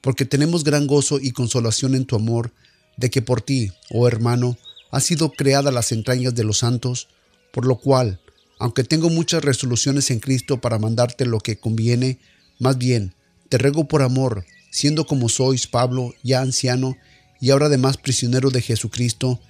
porque 0.00 0.24
tenemos 0.24 0.64
gran 0.64 0.86
gozo 0.86 1.18
y 1.20 1.32
consolación 1.32 1.94
en 1.94 2.04
tu 2.04 2.16
amor, 2.16 2.52
de 2.96 3.10
que 3.10 3.22
por 3.22 3.40
ti, 3.42 3.72
oh 3.90 4.08
hermano, 4.08 4.56
ha 4.90 5.00
sido 5.00 5.32
creada 5.32 5.70
las 5.70 5.92
entrañas 5.92 6.34
de 6.34 6.44
los 6.44 6.58
santos, 6.58 7.08
por 7.52 7.66
lo 7.66 7.76
cual, 7.76 8.20
aunque 8.58 8.84
tengo 8.84 9.10
muchas 9.10 9.44
resoluciones 9.44 10.10
en 10.10 10.20
Cristo 10.20 10.60
para 10.60 10.78
mandarte 10.78 11.26
lo 11.26 11.40
que 11.40 11.58
conviene, 11.58 12.18
más 12.58 12.78
bien, 12.78 13.14
te 13.48 13.58
ruego 13.58 13.86
por 13.86 14.02
amor, 14.02 14.44
siendo 14.70 15.06
como 15.06 15.28
sois 15.28 15.66
Pablo, 15.66 16.14
ya 16.22 16.40
anciano, 16.40 16.96
y 17.40 17.50
ahora 17.50 17.66
además 17.66 17.96
prisionero 17.98 18.50
de 18.50 18.62
Jesucristo, 18.62 19.40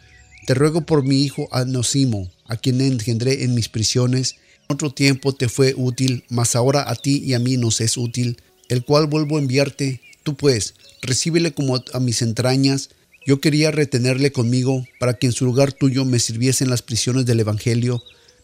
te 0.47 0.55
ruego 0.55 0.83
por 0.83 1.05
mi 1.05 1.23
hijo 1.23 1.49
Anosimo, 1.53 2.31
a 2.47 2.57
quien 2.57 2.81
engendré 2.81 3.45
en 3.45 3.55
mis 3.55 3.69
prisiones, 3.69 4.37
otro 4.69 4.91
tiempo 4.91 5.33
te 5.33 5.49
fue 5.49 5.75
útil, 5.77 6.25
mas 6.29 6.57
ahora 6.57 6.91
a 6.91 6.95
ti 6.95 7.23
y 7.25 7.35
a 7.35 7.39
mí 7.39 7.57
nos 7.57 7.81
es 7.81 7.97
útil, 7.97 8.39
el 8.69 8.85
cual 8.85 9.07
vuelvo 9.07 9.37
a 9.37 9.41
enviarte, 9.41 10.01
tú 10.23 10.37
pues, 10.37 10.75
recíbele 11.03 11.53
como 11.53 11.83
a 11.93 12.01
mis 12.01 12.23
entrañas, 12.23 12.91
yo 13.27 13.41
quería 13.41 13.71
retenerle 13.71 14.33
conmigo 14.33 14.85
para 15.01 15.15
que 15.15 15.27
en 15.27 15.33
su 15.33 15.45
lugar 15.45 15.73
tuyo 15.73 16.05
me 16.05 16.19
sirviese 16.19 16.65
en 16.65 16.71
las 16.71 16.83
prisiones 16.83 17.27
del 17.27 17.41
Evangelio, 17.41 18.03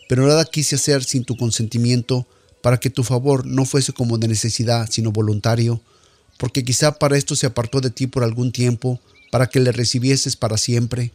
pero 0.08 0.26
nada 0.26 0.44
quise 0.44 0.76
hacer 0.76 1.04
sin 1.04 1.24
tu 1.24 1.36
consentimiento, 1.36 2.26
para 2.62 2.78
que 2.78 2.90
tu 2.90 3.02
favor 3.02 3.44
no 3.44 3.64
fuese 3.64 3.92
como 3.92 4.18
de 4.18 4.28
necesidad, 4.28 4.88
sino 4.90 5.10
voluntario, 5.10 5.80
porque 6.38 6.64
quizá 6.64 6.98
para 6.98 7.18
esto 7.18 7.36
se 7.36 7.46
apartó 7.46 7.80
de 7.80 7.90
ti 7.90 8.06
por 8.06 8.22
algún 8.22 8.52
tiempo, 8.52 9.00
para 9.30 9.48
que 9.48 9.60
le 9.60 9.72
recibieses 9.72 10.36
para 10.36 10.56
siempre, 10.56 11.12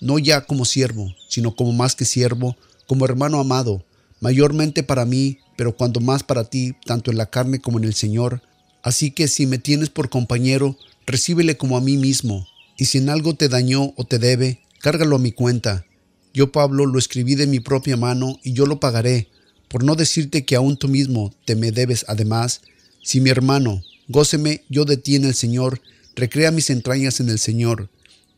no 0.00 0.18
ya 0.18 0.42
como 0.42 0.64
siervo, 0.64 1.14
sino 1.28 1.56
como 1.56 1.72
más 1.72 1.94
que 1.94 2.04
siervo, 2.04 2.56
como 2.86 3.04
hermano 3.04 3.40
amado, 3.40 3.84
mayormente 4.20 4.82
para 4.82 5.04
mí, 5.04 5.38
pero 5.56 5.76
cuando 5.76 6.00
más 6.00 6.22
para 6.22 6.44
ti, 6.44 6.74
tanto 6.84 7.10
en 7.10 7.18
la 7.18 7.26
carne 7.26 7.60
como 7.60 7.78
en 7.78 7.84
el 7.84 7.94
Señor. 7.94 8.42
Así 8.82 9.10
que 9.10 9.28
si 9.28 9.46
me 9.46 9.58
tienes 9.58 9.90
por 9.90 10.10
compañero, 10.10 10.76
recíbele 11.06 11.56
como 11.56 11.76
a 11.76 11.80
mí 11.80 11.96
mismo, 11.96 12.46
y 12.76 12.86
si 12.86 12.98
en 12.98 13.08
algo 13.08 13.34
te 13.34 13.48
dañó 13.48 13.94
o 13.96 14.04
te 14.04 14.18
debe, 14.18 14.60
cárgalo 14.80 15.16
a 15.16 15.20
mi 15.20 15.32
cuenta. 15.32 15.86
Yo, 16.34 16.52
Pablo, 16.52 16.86
lo 16.86 16.98
escribí 16.98 17.34
de 17.34 17.46
mi 17.46 17.60
propia 17.60 17.96
mano 17.96 18.38
y 18.42 18.52
yo 18.52 18.66
lo 18.66 18.78
pagaré, 18.78 19.28
por 19.68 19.82
no 19.82 19.94
decirte 19.94 20.44
que 20.44 20.56
aún 20.56 20.76
tú 20.76 20.88
mismo 20.88 21.34
te 21.44 21.56
me 21.56 21.72
debes 21.72 22.04
además, 22.08 22.60
si 23.02 23.20
mi 23.20 23.30
hermano, 23.30 23.82
góceme 24.08 24.64
yo 24.68 24.84
de 24.84 24.96
ti 24.96 25.16
en 25.16 25.24
el 25.24 25.34
Señor, 25.34 25.80
recrea 26.14 26.50
mis 26.50 26.70
entrañas 26.70 27.20
en 27.20 27.28
el 27.28 27.38
Señor. 27.38 27.88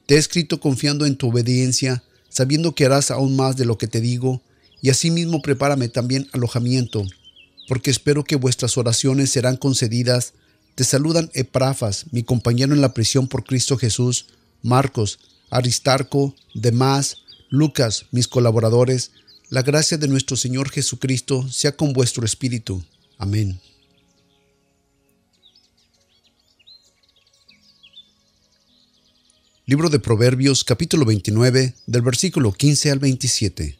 Te 0.06 0.14
he 0.14 0.18
escrito 0.18 0.60
confiando 0.60 1.06
en 1.06 1.16
tu 1.16 1.28
obediencia, 1.28 2.02
sabiendo 2.28 2.74
que 2.74 2.84
harás 2.84 3.10
aún 3.10 3.36
más 3.36 3.56
de 3.56 3.64
lo 3.64 3.78
que 3.78 3.86
te 3.86 4.00
digo, 4.00 4.42
y 4.80 4.90
asimismo 4.90 5.42
prepárame 5.42 5.88
también 5.88 6.28
alojamiento, 6.32 7.04
porque 7.66 7.90
espero 7.90 8.24
que 8.24 8.36
vuestras 8.36 8.76
oraciones 8.76 9.30
serán 9.30 9.56
concedidas. 9.56 10.34
Te 10.74 10.84
saludan 10.84 11.30
Eprafas, 11.34 12.06
mi 12.12 12.22
compañero 12.22 12.74
en 12.74 12.80
la 12.80 12.94
prisión 12.94 13.28
por 13.28 13.44
Cristo 13.44 13.76
Jesús, 13.76 14.26
Marcos, 14.62 15.18
Aristarco, 15.50 16.34
Demás, 16.54 17.18
Lucas, 17.50 18.06
mis 18.12 18.28
colaboradores, 18.28 19.10
la 19.50 19.62
gracia 19.62 19.96
de 19.96 20.08
nuestro 20.08 20.36
Señor 20.36 20.70
Jesucristo 20.70 21.48
sea 21.50 21.72
con 21.72 21.92
vuestro 21.92 22.24
espíritu. 22.24 22.84
Amén. 23.16 23.58
Libro 29.64 29.90
de 29.90 29.98
Proverbios 29.98 30.64
capítulo 30.64 31.04
29 31.04 31.74
del 31.86 32.02
versículo 32.02 32.52
15 32.52 32.90
al 32.90 32.98
27. 32.98 33.77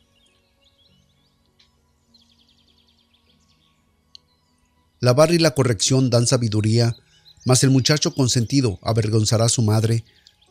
La 5.00 5.12
barra 5.12 5.35
y 5.35 5.38
la 5.38 5.52
corrección 5.52 6.11
dan 6.11 6.26
sabiduría, 6.26 6.97
mas 7.45 7.62
el 7.62 7.71
muchacho 7.71 8.12
consentido 8.14 8.78
avergonzará 8.83 9.45
a 9.45 9.49
su 9.49 9.62
madre. 9.62 10.05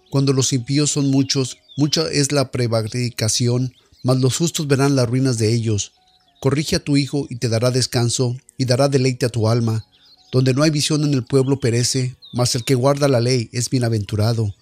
Cuando 0.10 0.32
los 0.32 0.54
impíos 0.54 0.92
son 0.92 1.12
muchos, 1.12 1.58
mucha 1.75 2.10
es 2.10 2.32
la 2.32 2.50
prevaricación, 2.51 3.74
mas 4.04 4.20
los 4.20 4.38
justos 4.38 4.68
verán 4.68 4.96
las 4.96 5.10
ruinas 5.10 5.38
de 5.38 5.54
ellos. 5.54 5.92
Corrige 6.39 6.77
a 6.77 6.84
tu 6.84 6.96
hijo 6.96 7.27
y 7.30 7.36
te 7.36 7.50
dará 7.50 7.72
descanso, 7.72 8.38
y 8.58 8.66
dará 8.66 8.88
deleite 8.88 9.25
a 9.25 9.30
tu 9.30 9.50
alma. 9.50 9.86
Donde 10.32 10.54
no 10.54 10.63
hay 10.63 10.72
visión 10.72 11.04
en 11.04 11.13
el 11.13 11.25
pueblo 11.25 11.60
perece, 11.60 12.16
mas 12.34 12.56
el 12.56 12.63
que 12.63 12.75
guarda 12.75 13.08
la 13.08 13.20
ley 13.20 13.50
es 13.51 13.70
bienaventurado. 13.70 14.56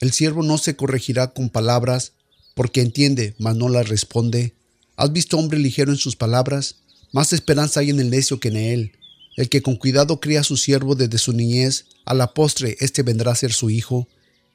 El 0.00 0.12
siervo 0.12 0.42
no 0.42 0.58
se 0.58 0.76
corregirá 0.76 1.28
con 1.28 1.48
palabras, 1.48 2.12
porque 2.54 2.80
entiende, 2.80 3.34
mas 3.38 3.56
no 3.56 3.68
las 3.68 3.88
responde. 3.88 4.54
¿Has 4.96 5.12
visto 5.12 5.38
hombre 5.38 5.58
ligero 5.58 5.92
en 5.92 5.98
sus 5.98 6.16
palabras? 6.16 6.76
Más 7.12 7.32
esperanza 7.32 7.80
hay 7.80 7.90
en 7.90 8.00
el 8.00 8.10
necio 8.10 8.40
que 8.40 8.48
en 8.48 8.56
él. 8.56 8.97
El 9.38 9.48
que 9.48 9.62
con 9.62 9.76
cuidado 9.76 10.18
cría 10.18 10.40
a 10.40 10.44
su 10.44 10.56
siervo 10.56 10.96
desde 10.96 11.16
su 11.16 11.32
niñez, 11.32 11.84
a 12.04 12.12
la 12.12 12.34
postre 12.34 12.76
éste 12.80 13.04
vendrá 13.04 13.30
a 13.30 13.36
ser 13.36 13.52
su 13.52 13.70
hijo. 13.70 14.08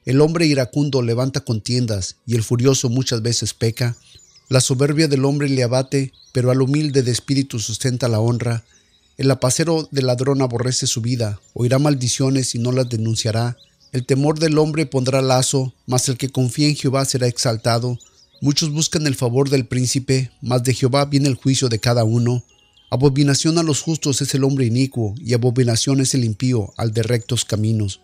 El 0.04 0.20
hombre 0.20 0.46
iracundo 0.46 1.02
levanta 1.02 1.40
contiendas, 1.40 2.18
y 2.26 2.36
el 2.36 2.44
furioso 2.44 2.90
muchas 2.90 3.22
veces 3.22 3.54
peca. 3.54 3.96
La 4.50 4.60
soberbia 4.60 5.08
del 5.08 5.24
hombre 5.24 5.48
le 5.48 5.64
abate, 5.64 6.12
pero 6.34 6.52
al 6.52 6.62
humilde 6.62 7.02
de 7.02 7.12
espíritu 7.12 7.60
sustenta 7.60 8.10
la 8.10 8.20
honra. 8.20 8.66
El 9.18 9.32
apacero 9.32 9.88
del 9.90 10.08
ladrón 10.08 10.42
aborrece 10.42 10.86
su 10.86 11.00
vida, 11.00 11.40
oirá 11.54 11.80
maldiciones 11.80 12.54
y 12.54 12.60
no 12.60 12.74
las 12.74 12.90
denunciará. 12.90 13.58
El 13.94 14.06
temor 14.06 14.38
del 14.38 14.58
hombre 14.58 14.86
pondrá 14.86 15.22
lazo, 15.22 15.74
mas 15.86 16.10
el 16.10 16.18
que 16.18 16.28
confía 16.28 16.68
en 16.68 16.76
Jehová 16.76 17.06
será 17.06 17.28
exaltado. 17.28 18.00
Muchos 18.42 18.70
buscan 18.70 19.08
el 19.08 19.16
favor 19.16 19.50
del 19.50 19.66
príncipe, 19.66 20.30
mas 20.42 20.62
de 20.64 20.74
Jehová 20.74 21.06
viene 21.06 21.30
el 21.30 21.36
juicio 21.36 21.70
de 21.70 21.80
cada 21.80 22.04
uno. 22.04 22.44
Abominación 22.94 23.58
a 23.58 23.64
los 23.64 23.82
justos 23.82 24.22
es 24.22 24.36
el 24.36 24.44
hombre 24.44 24.68
inicuo, 24.68 25.16
y 25.18 25.34
abominación 25.34 26.00
es 26.00 26.14
el 26.14 26.24
impío 26.24 26.76
al 26.78 26.94
de 26.94 27.02
rectos 27.02 27.44
caminos. 27.44 28.02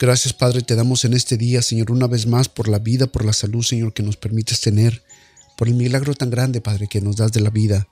Gracias 0.00 0.32
Padre, 0.32 0.62
te 0.62 0.74
damos 0.74 1.04
en 1.04 1.12
este 1.12 1.36
día, 1.36 1.60
Señor, 1.60 1.90
una 1.90 2.06
vez 2.06 2.26
más 2.26 2.48
por 2.48 2.66
la 2.66 2.78
vida, 2.78 3.08
por 3.08 3.26
la 3.26 3.34
salud, 3.34 3.62
Señor, 3.62 3.92
que 3.92 4.02
nos 4.02 4.16
permites 4.16 4.62
tener, 4.62 5.02
por 5.58 5.68
el 5.68 5.74
milagro 5.74 6.14
tan 6.14 6.30
grande, 6.30 6.62
Padre, 6.62 6.88
que 6.88 7.02
nos 7.02 7.16
das 7.16 7.32
de 7.32 7.40
la 7.40 7.50
vida. 7.50 7.86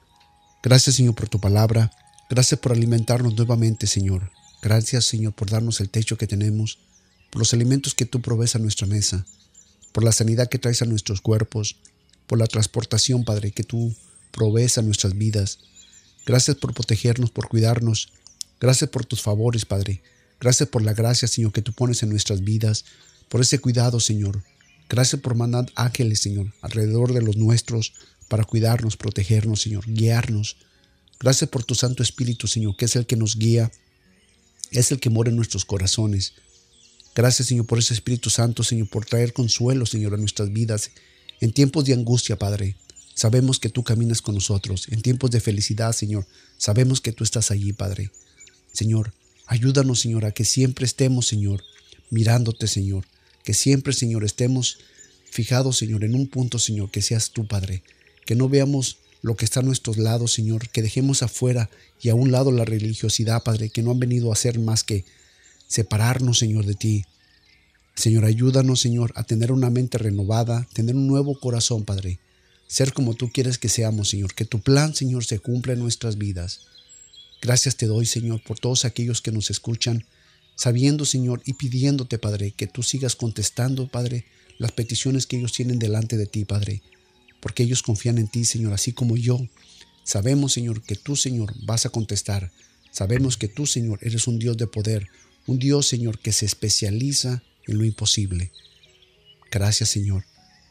Gracias, 0.63 0.97
Señor, 0.97 1.15
por 1.15 1.29
tu 1.29 1.39
palabra. 1.39 1.93
Gracias 2.31 2.59
por 2.59 2.73
alimentarnos 2.73 3.35
nuevamente, 3.37 3.87
Señor. 3.87 4.31
Gracias, 4.63 5.05
Señor, 5.05 5.35
por 5.35 5.51
darnos 5.51 5.83
el 5.83 5.91
techo 5.91 6.17
que 6.17 6.27
tenemos, 6.27 6.79
por 7.31 7.41
los 7.41 7.53
alimentos 7.53 7.95
que 7.95 8.07
tú 8.07 8.23
provees 8.23 8.57
a 8.57 8.61
nuestra 8.61 8.87
mesa, 8.87 9.27
por 9.93 10.05
la 10.05 10.13
sanidad 10.13 10.49
que 10.49 10.59
traes 10.59 10.81
a 10.81 10.87
nuestros 10.87 11.21
cuerpos, 11.21 11.77
por 12.27 12.39
la 12.39 12.47
transportación, 12.47 13.25
Padre, 13.25 13.53
que 13.53 13.65
tú 13.65 13.95
provees 14.33 14.79
a 14.79 14.83
nuestras 14.83 15.17
vidas. 15.17 15.59
Gracias 16.27 16.57
por 16.57 16.75
protegernos, 16.75 17.31
por 17.31 17.49
cuidarnos. 17.49 18.13
Gracias 18.61 18.91
por 18.91 19.05
tus 19.05 19.23
favores, 19.23 19.65
Padre. 19.65 20.03
Gracias 20.41 20.69
por 20.69 20.83
la 20.83 20.93
gracia, 20.93 21.29
Señor, 21.29 21.53
que 21.53 21.63
tú 21.63 21.73
pones 21.73 22.03
en 22.03 22.11
nuestras 22.11 22.43
vidas, 22.43 22.85
por 23.29 23.41
ese 23.41 23.59
cuidado, 23.59 24.01
Señor. 24.01 24.43
Gracias 24.89 25.21
por 25.21 25.35
mandar 25.35 25.71
ángeles, 25.75 26.21
Señor, 26.21 26.53
alrededor 26.61 27.13
de 27.13 27.23
los 27.23 27.37
nuestros, 27.37 27.93
para 28.29 28.45
cuidarnos, 28.45 28.97
protegernos, 28.97 29.63
Señor, 29.63 29.85
guiarnos. 29.87 30.57
Gracias 31.19 31.49
por 31.49 31.65
tu 31.65 31.75
Santo 31.75 32.03
Espíritu, 32.03 32.47
Señor, 32.47 32.77
que 32.77 32.85
es 32.85 32.97
el 32.97 33.07
que 33.07 33.17
nos 33.17 33.37
guía, 33.37 33.73
es 34.71 34.93
el 34.93 35.01
que 35.01 35.11
mora 35.11 35.31
en 35.31 35.37
nuestros 35.37 35.65
corazones. 35.65 36.35
Gracias, 37.15 37.49
Señor, 37.49 37.67
por 37.67 37.79
ese 37.79 37.95
Espíritu 37.95 38.29
Santo, 38.29 38.63
Señor, 38.63 38.89
por 38.89 39.07
traer 39.07 39.33
consuelo, 39.33 39.87
Señor, 39.87 40.15
a 40.15 40.19
nuestras 40.19 40.53
vidas. 40.53 40.91
En 41.41 41.53
tiempos 41.53 41.85
de 41.85 41.95
angustia, 41.95 42.37
Padre, 42.39 42.77
sabemos 43.15 43.59
que 43.59 43.69
tú 43.69 43.85
caminas 43.85 44.23
con 44.23 44.35
nosotros. 44.35 44.87
En 44.91 45.03
tiempos 45.03 45.31
de 45.31 45.41
felicidad, 45.41 45.93
Señor, 45.93 46.27
sabemos 46.59 47.01
que 47.01 47.13
tú 47.13 47.25
estás 47.25 47.51
allí, 47.51 47.73
Padre. 47.73 48.11
Señor, 48.73 49.13
Ayúdanos, 49.47 50.01
Señor, 50.01 50.25
a 50.25 50.33
que 50.33 50.45
siempre 50.45 50.85
estemos, 50.85 51.27
Señor, 51.27 51.63
mirándote, 52.11 52.67
Señor. 52.67 53.07
Que 53.45 53.55
siempre, 53.55 53.93
Señor, 53.93 54.25
estemos 54.25 54.79
fijados, 55.31 55.79
Señor, 55.79 56.03
en 56.03 56.17
un 56.17 56.27
punto, 56.27 56.59
Señor, 56.59 56.91
que 56.91 57.01
seas 57.01 57.31
tú, 57.31 57.47
Padre. 57.47 57.85
Que 58.25 58.35
no 58.35 58.49
veamos 58.49 58.99
lo 59.23 59.37
que 59.37 59.45
está 59.45 59.61
a 59.61 59.63
nuestros 59.63 59.99
lados, 59.99 60.33
Señor. 60.33 60.69
Que 60.71 60.83
dejemos 60.83 61.23
afuera 61.23 61.71
y 62.03 62.09
a 62.09 62.17
un 62.17 62.33
lado 62.33 62.51
la 62.51 62.65
religiosidad, 62.65 63.45
Padre, 63.45 63.71
que 63.71 63.83
no 63.83 63.93
han 63.93 64.01
venido 64.01 64.31
a 64.31 64.33
hacer 64.33 64.59
más 64.59 64.83
que 64.83 65.05
separarnos, 65.69 66.41
Señor, 66.41 66.67
de 66.67 66.75
ti. 66.75 67.05
Señor, 67.97 68.27
ayúdanos, 68.27 68.81
Señor, 68.81 69.13
a 69.17 69.25
tener 69.25 69.53
una 69.53 69.71
mente 69.71 69.97
renovada, 69.97 70.69
tener 70.75 70.95
un 70.95 71.07
nuevo 71.07 71.41
corazón, 71.41 71.85
Padre. 71.85 72.19
Ser 72.67 72.93
como 72.93 73.15
tú 73.15 73.31
quieres 73.33 73.57
que 73.57 73.71
seamos, 73.71 74.11
Señor. 74.11 74.35
Que 74.35 74.45
tu 74.45 74.61
plan, 74.61 74.95
Señor, 74.95 75.25
se 75.25 75.39
cumpla 75.39 75.73
en 75.73 75.79
nuestras 75.79 76.19
vidas. 76.19 76.61
Gracias 77.41 77.77
te 77.77 77.87
doy, 77.87 78.05
Señor, 78.05 78.43
por 78.43 78.59
todos 78.59 78.85
aquellos 78.85 79.23
que 79.23 79.33
nos 79.33 79.51
escuchan, 79.51 80.05
sabiendo, 80.57 81.07
Señor, 81.07 81.43
y 81.47 81.55
pidiéndote, 81.55 82.19
Padre, 82.19 82.51
que 82.51 82.67
tú 82.67 82.83
sigas 82.83 83.17
contestando, 83.17 83.89
Padre, 83.89 84.27
las 84.59 84.73
peticiones 84.73 85.27
que 85.27 85.39
ellos 85.39 85.53
tienen 85.53 85.79
delante 85.79 86.19
de 86.19 86.27
ti, 86.27 86.45
Padre, 86.45 86.83
porque 87.41 87.63
ellos 87.63 87.83
confían 87.83 88.19
en 88.19 88.29
ti, 88.29 88.45
Señor, 88.45 88.75
así 88.75 88.93
como 88.93 89.17
yo. 89.17 89.41
Sabemos, 90.05 90.53
Señor, 90.53 90.83
que 90.83 90.97
tú, 90.97 91.17
Señor, 91.17 91.55
vas 91.65 91.87
a 91.87 91.91
contestar. 91.91 92.53
Sabemos 92.91 93.37
que 93.37 93.49
tú, 93.49 93.67
Señor, 93.67 93.99
eres 94.03 94.27
un 94.27 94.39
Dios 94.39 94.57
de 94.57 94.67
poder, 94.67 95.09
un 95.47 95.59
Dios, 95.59 95.87
Señor, 95.87 96.19
que 96.19 96.33
se 96.33 96.47
especializa 96.47 97.43
en 97.67 97.79
lo 97.79 97.85
imposible. 97.85 98.53
Gracias, 99.51 99.91
Señor. 99.91 100.25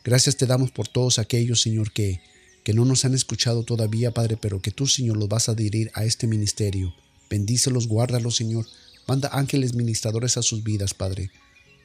Gracias 0.04 0.38
te 0.38 0.46
damos 0.46 0.72
por 0.72 0.88
todos 0.88 1.20
aquellos, 1.20 1.62
Señor, 1.62 1.92
que 1.92 2.22
que 2.66 2.74
no 2.74 2.84
nos 2.84 3.06
han 3.06 3.14
escuchado 3.14 3.62
todavía, 3.62 4.10
Padre, 4.10 4.38
pero 4.42 4.60
que 4.60 4.72
tú, 4.72 4.88
Señor, 4.88 5.18
los 5.18 5.30
vas 5.30 5.48
a 5.48 5.52
adherir 5.52 5.92
a 5.94 6.04
este 6.04 6.26
ministerio. 6.26 6.96
Bendícelos, 7.30 7.88
guárdalos, 7.88 8.38
Señor. 8.38 8.66
Manda 9.08 9.30
ángeles 9.32 9.76
ministradores 9.76 10.36
a 10.36 10.42
sus 10.42 10.64
vidas, 10.64 10.96
Padre. 10.96 11.30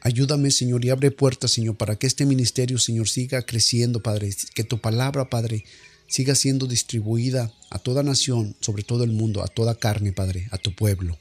Ayúdame, 0.00 0.50
Señor, 0.50 0.82
y 0.82 0.88
abre 0.88 1.10
puertas, 1.10 1.50
Señor, 1.50 1.76
para 1.76 1.96
que 1.96 2.06
este 2.06 2.24
ministerio, 2.24 2.78
Señor, 2.78 3.10
siga 3.10 3.42
creciendo, 3.42 4.02
Padre. 4.02 4.34
Que 4.54 4.64
tu 4.64 4.80
palabra, 4.80 5.28
Padre, 5.28 5.66
siga 6.06 6.34
siendo 6.34 6.66
distribuida 6.66 7.52
a 7.68 7.78
toda 7.78 8.02
nación, 8.02 8.56
sobre 8.60 8.82
todo 8.82 9.04
el 9.04 9.12
mundo, 9.12 9.42
a 9.44 9.48
toda 9.48 9.74
carne, 9.74 10.14
Padre, 10.14 10.48
a 10.50 10.56
tu 10.56 10.74
pueblo. 10.74 11.18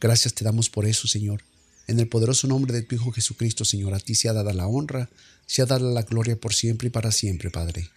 Gracias 0.00 0.34
te 0.34 0.44
damos 0.44 0.70
por 0.70 0.86
eso, 0.86 1.08
Señor. 1.08 1.42
En 1.88 1.98
el 1.98 2.06
poderoso 2.06 2.46
nombre 2.46 2.74
de 2.74 2.82
tu 2.82 2.94
Hijo 2.94 3.10
Jesucristo, 3.12 3.64
Señor, 3.64 3.94
a 3.94 3.98
ti 3.98 4.14
se 4.14 4.28
ha 4.28 4.34
dada 4.34 4.52
la 4.52 4.66
honra, 4.66 5.08
se 5.46 5.62
ha 5.62 5.66
dado 5.66 5.90
la 5.90 6.02
gloria 6.02 6.36
por 6.36 6.52
siempre 6.52 6.88
y 6.88 6.90
para 6.90 7.10
siempre, 7.10 7.50
Padre. 7.50 7.88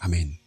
Amén. 0.00 0.40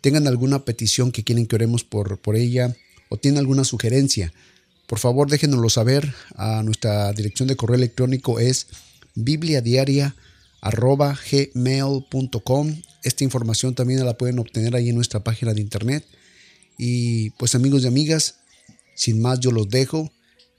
tengan 0.00 0.26
alguna 0.26 0.64
petición 0.64 1.12
que 1.12 1.24
quieren 1.24 1.46
que 1.46 1.56
oremos 1.56 1.84
por, 1.84 2.18
por 2.18 2.36
ella 2.36 2.76
o 3.08 3.16
tienen 3.16 3.38
alguna 3.38 3.64
sugerencia, 3.64 4.32
por 4.86 4.98
favor 4.98 5.28
déjenoslo 5.28 5.68
saber. 5.68 6.14
A 6.36 6.62
nuestra 6.62 7.12
dirección 7.12 7.48
de 7.48 7.56
correo 7.56 7.76
electrónico 7.76 8.38
es 8.38 8.68
bibliadiaria.gmail.com. 10.70 12.82
Esta 13.02 13.24
información 13.24 13.74
también 13.74 14.04
la 14.04 14.16
pueden 14.16 14.38
obtener 14.38 14.74
ahí 14.74 14.88
en 14.88 14.96
nuestra 14.96 15.22
página 15.22 15.54
de 15.54 15.60
internet. 15.60 16.04
Y 16.78 17.30
pues 17.30 17.54
amigos 17.54 17.84
y 17.84 17.86
amigas, 17.86 18.40
sin 18.94 19.20
más 19.20 19.40
yo 19.40 19.50
los 19.50 19.68
dejo. 19.68 20.12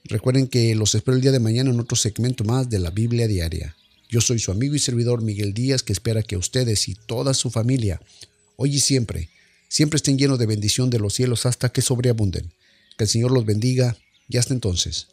Recuerden 0.06 0.48
que 0.48 0.74
los 0.76 0.96
espero 0.96 1.16
el 1.16 1.22
día 1.22 1.32
de 1.32 1.40
mañana 1.40 1.70
en 1.70 1.80
otro 1.80 1.96
segmento 1.96 2.44
más 2.44 2.70
de 2.70 2.80
la 2.80 2.92
Biblia 2.92 3.28
Diaria. 3.28 3.76
Yo 4.10 4.22
soy 4.22 4.40
su 4.40 4.52
amigo 4.52 4.74
y 4.74 4.80
servidor 4.80 5.22
Miguel 5.22 5.54
Díaz 5.54 5.84
que 5.84 5.92
espera 5.92 6.24
que 6.24 6.38
ustedes 6.38 6.88
y 6.88 6.96
toda 6.96 7.34
su 7.34 7.50
familia, 7.50 8.02
hoy 8.56 8.76
y 8.76 8.80
siempre, 8.80 9.30
siempre 9.68 9.98
estén 9.98 10.18
llenos 10.18 10.40
de 10.40 10.46
bendición 10.46 10.90
de 10.90 11.00
los 11.00 11.14
cielos 11.14 11.46
hasta 11.46 11.70
que 11.70 11.82
sobreabunden. 11.82 12.54
Que 12.98 13.04
el 13.04 13.10
Señor 13.10 13.32
los 13.32 13.46
bendiga 13.46 13.98
y 14.30 14.38
hasta 14.38 14.54
entonces. 14.54 15.08